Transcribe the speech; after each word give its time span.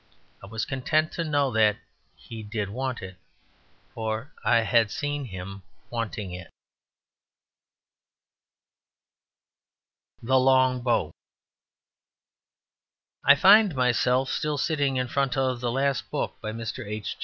I 0.43 0.47
was 0.47 0.65
content 0.65 1.11
to 1.11 1.23
know 1.23 1.51
that 1.51 1.77
he 2.15 2.41
did 2.41 2.71
want 2.71 3.03
it; 3.03 3.17
for 3.93 4.31
I 4.43 4.61
had 4.61 4.89
seen 4.89 5.25
him 5.25 5.61
wanting 5.91 6.31
it. 6.31 6.49
The 10.23 10.39
Long 10.39 10.81
Bow 10.81 11.11
I 13.23 13.35
find 13.35 13.75
myself 13.75 14.31
still 14.31 14.57
sitting 14.57 14.95
in 14.97 15.07
front 15.07 15.37
of 15.37 15.59
the 15.61 15.69
last 15.71 16.09
book 16.09 16.33
by 16.41 16.51
Mr. 16.51 16.83
H. 16.83 17.17